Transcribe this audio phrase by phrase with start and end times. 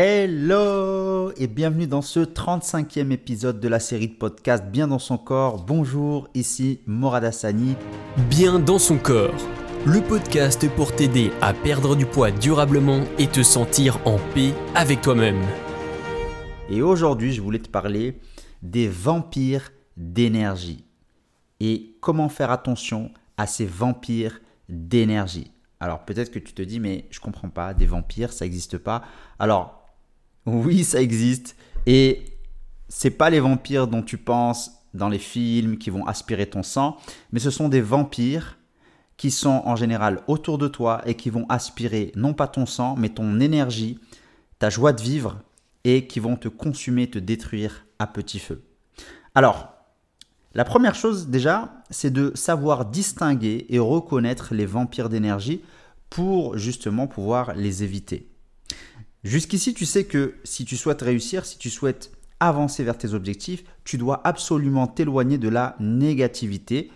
[0.00, 5.18] Hello et bienvenue dans ce 35e épisode de la série de podcast Bien dans son
[5.18, 5.64] corps.
[5.64, 7.74] Bonjour, ici Morad Hassani.
[8.30, 9.34] Bien dans son corps,
[9.84, 15.00] le podcast pour t'aider à perdre du poids durablement et te sentir en paix avec
[15.00, 15.42] toi-même.
[16.70, 18.20] Et aujourd'hui, je voulais te parler
[18.62, 20.84] des vampires d'énergie
[21.58, 25.50] et comment faire attention à ces vampires d'énergie.
[25.80, 29.02] Alors peut-être que tu te dis mais je comprends pas, des vampires, ça n'existe pas.
[29.40, 29.77] Alors
[30.48, 31.56] oui, ça existe.
[31.86, 32.24] Et
[32.88, 36.96] c'est pas les vampires dont tu penses dans les films qui vont aspirer ton sang,
[37.32, 38.58] mais ce sont des vampires
[39.16, 42.94] qui sont en général autour de toi et qui vont aspirer non pas ton sang,
[42.96, 43.98] mais ton énergie,
[44.58, 45.40] ta joie de vivre
[45.84, 48.62] et qui vont te consumer, te détruire à petit feu.
[49.34, 49.74] Alors,
[50.54, 55.62] la première chose déjà, c'est de savoir distinguer et reconnaître les vampires d'énergie
[56.10, 58.28] pour justement pouvoir les éviter.
[59.24, 63.64] Jusqu'ici, tu sais que si tu souhaites réussir, si tu souhaites avancer vers tes objectifs,
[63.84, 66.90] tu dois absolument t'éloigner de la négativité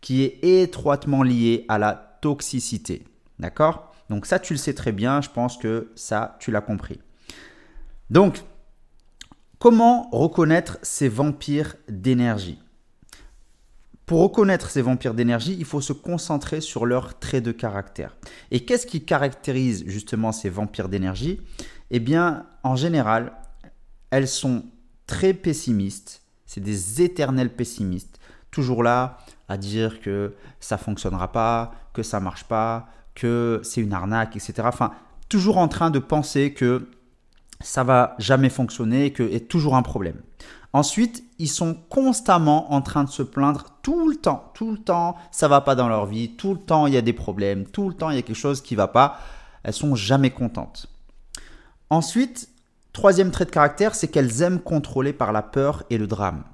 [0.00, 3.04] qui est étroitement liée à la toxicité.
[3.38, 3.94] D'accord?
[4.10, 6.98] Donc ça, tu le sais très bien, je pense que ça, tu l'as compris.
[8.10, 8.42] Donc,
[9.58, 12.58] comment reconnaître ces vampires d'énergie?
[14.08, 18.16] Pour reconnaître ces vampires d'énergie, il faut se concentrer sur leurs traits de caractère.
[18.50, 21.42] Et qu'est-ce qui caractérise justement ces vampires d'énergie?
[21.90, 23.34] Eh bien, en général,
[24.10, 24.64] elles sont
[25.06, 26.22] très pessimistes.
[26.46, 28.18] C'est des éternels pessimistes.
[28.50, 33.92] Toujours là à dire que ça fonctionnera pas, que ça marche pas, que c'est une
[33.92, 34.54] arnaque, etc.
[34.64, 34.92] Enfin,
[35.28, 36.88] toujours en train de penser que
[37.60, 40.22] ça va jamais fonctionner, que est toujours un problème.
[40.78, 45.16] Ensuite, ils sont constamment en train de se plaindre tout le temps, tout le temps,
[45.32, 47.88] ça va pas dans leur vie, tout le temps il y a des problèmes, tout
[47.88, 49.18] le temps il y a quelque chose qui va pas.
[49.64, 50.86] Elles sont jamais contentes.
[51.90, 52.48] Ensuite,
[52.92, 56.44] troisième trait de caractère, c'est qu'elles aiment contrôler par la peur et le drame.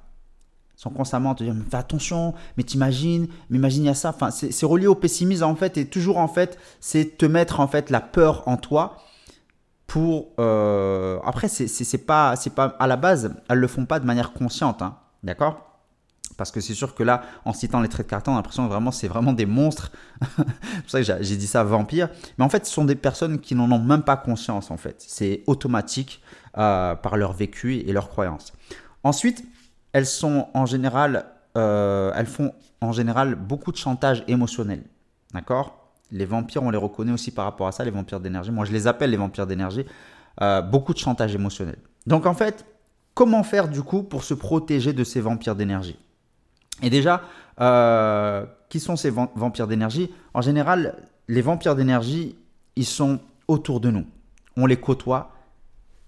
[0.73, 3.93] Elles sont constamment à te dire fais attention, mais t'imagines, mais imagine il y a
[3.93, 4.09] ça.
[4.09, 7.67] Enfin, c'est relié au pessimisme en fait et toujours en fait, c'est te mettre en
[7.67, 8.97] fait la peur en toi
[9.97, 14.33] Euh, après, c'est pas, c'est pas à la base, elles le font pas de manière
[14.33, 15.61] consciente, hein, d'accord?
[16.37, 18.67] Parce que c'est sûr que là, en citant les traits de caractère, on a l'impression
[18.67, 19.91] vraiment c'est vraiment des monstres.
[20.21, 22.09] c'est pour ça que j'ai dit ça vampire.
[22.37, 24.95] Mais en fait, ce sont des personnes qui n'en ont même pas conscience en fait.
[25.07, 26.21] C'est automatique
[26.57, 28.53] euh, par leur vécu et leur croyance.
[29.03, 29.45] Ensuite,
[29.93, 31.25] elles sont en général,
[31.57, 34.83] euh, elles font en général beaucoup de chantage émotionnel.
[35.33, 35.84] D'accord?
[36.11, 38.51] Les vampires, on les reconnaît aussi par rapport à ça, les vampires d'énergie.
[38.51, 39.85] Moi, je les appelle les vampires d'énergie.
[40.41, 41.77] Euh, beaucoup de chantage émotionnel.
[42.05, 42.65] Donc, en fait,
[43.13, 45.97] comment faire du coup pour se protéger de ces vampires d'énergie?
[46.81, 47.21] Et déjà,
[47.61, 50.11] euh, qui sont ces vampires d'énergie?
[50.33, 50.95] En général,
[51.27, 52.35] les vampires d'énergie,
[52.75, 54.05] ils sont autour de nous.
[54.57, 55.31] On les côtoie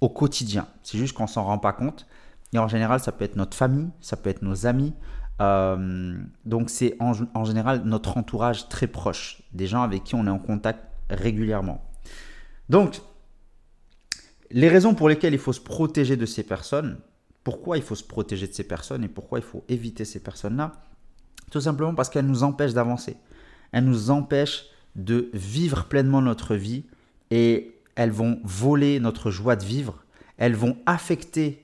[0.02, 0.68] au quotidien.
[0.84, 2.06] C'est juste qu'on s'en rend pas compte.
[2.54, 4.94] Et en général, ça peut être notre famille, ça peut être nos amis,
[5.40, 10.32] euh, donc c'est en, général notre entourage très proche, des gens avec qui on est
[10.32, 11.84] en contact régulièrement.
[12.70, 13.02] Donc,
[14.52, 17.00] les raisons pour lesquelles il faut se protéger de ces personnes,
[17.44, 20.74] pourquoi il faut se protéger de ces personnes et pourquoi il faut éviter ces personnes-là,
[21.52, 23.16] tout simplement parce qu'elles nous empêchent d'avancer.
[23.72, 24.66] Elles nous empêchent
[24.96, 26.86] de vivre pleinement notre vie
[27.32, 30.04] et elles vont voler notre joie de vivre,
[30.38, 31.64] elles vont affecter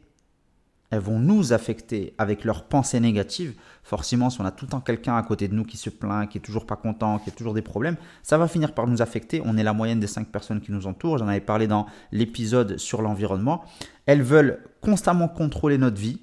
[0.94, 3.56] elles vont nous affecter avec leurs pensées négatives.
[3.82, 6.30] Forcément, si on a tout le temps quelqu'un à côté de nous qui se plaint,
[6.30, 9.02] qui est toujours pas content, qui a toujours des problèmes, ça va finir par nous
[9.02, 9.42] affecter.
[9.44, 11.18] On est la moyenne des cinq personnes qui nous entourent.
[11.18, 13.64] J'en avais parlé dans l'épisode sur l'environnement.
[14.06, 16.22] Elles veulent constamment contrôler notre vie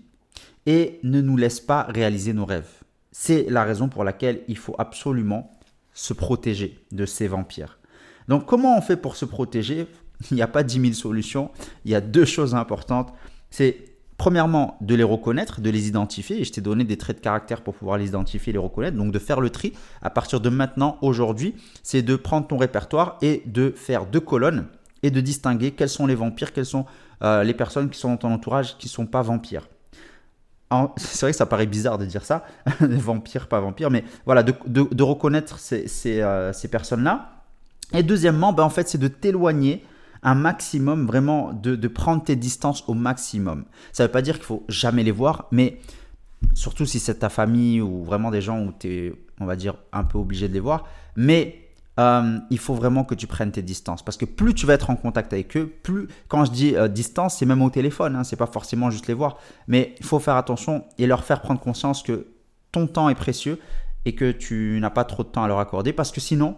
[0.67, 2.71] et ne nous laissent pas réaliser nos rêves.
[3.11, 5.59] C'est la raison pour laquelle il faut absolument
[5.95, 7.81] se protéger de ces vampires.
[8.29, 9.89] Donc comment on fait pour se protéger?
[10.31, 11.51] Il n'y a pas 10 000 solutions.
[11.85, 13.13] Il y a deux choses importantes.
[13.51, 13.90] C'est
[14.21, 16.43] premièrement, de les reconnaître, de les identifier.
[16.43, 18.95] Et je t'ai donné des traits de caractère pour pouvoir les identifier et les reconnaître.
[18.95, 19.73] Donc de faire le tri
[20.03, 24.67] à partir de maintenant, aujourd'hui, c'est de prendre ton répertoire et de faire deux colonnes
[25.03, 26.85] et de distinguer quels sont les vampires, quelles sont
[27.23, 29.67] euh, les personnes qui sont dans ton entourage qui ne sont pas vampires.
[30.99, 32.45] C'est vrai que ça paraît bizarre de dire ça,
[32.81, 37.43] vampires, pas vampires, mais voilà, de, reconnaître ces, euh, ces personnes-là.
[37.95, 39.83] Et deuxièmement, ben en fait, c'est de t'éloigner
[40.22, 43.65] un maximum, vraiment de, prendre tes distances au maximum.
[43.93, 45.81] Ça ne veut pas dire qu'il faut jamais les voir, mais
[46.55, 49.75] surtout si c'est ta famille ou vraiment des gens où tu es, on va dire,
[49.93, 50.87] un peu obligé de les voir.
[51.17, 54.03] Mais euh, il faut vraiment que tu prennes tes distances.
[54.03, 56.89] Parce que plus tu vas être en contact avec eux, plus, quand je dis euh,
[56.89, 59.39] distance, c'est même au téléphone, hein, c'est pas forcément juste les voir.
[59.69, 62.27] Mais il faut faire attention et leur faire prendre conscience que
[62.73, 63.59] ton temps est précieux
[64.05, 66.57] et que tu n'as pas trop de temps à leur accorder parce que sinon,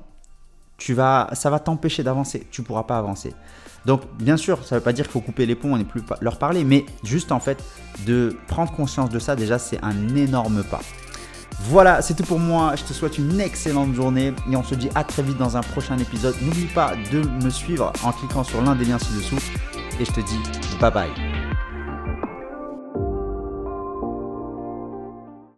[0.83, 2.47] tu vas, ça va t'empêcher d'avancer.
[2.51, 3.35] Tu pourras pas avancer.
[3.87, 5.85] Donc, bien sûr, ça ne veut pas dire qu'il faut couper les ponts et ne
[5.85, 7.63] plus leur parler, mais juste en fait,
[8.05, 10.81] de prendre conscience de ça, déjà, c'est un énorme pas.
[11.69, 12.75] Voilà, c'est tout pour moi.
[12.75, 15.61] Je te souhaite une excellente journée et on se dit à très vite dans un
[15.61, 16.35] prochain épisode.
[16.43, 19.39] N'oublie pas de me suivre en cliquant sur l'un des liens ci-dessous
[20.01, 20.41] et je te dis
[20.81, 21.32] bye bye.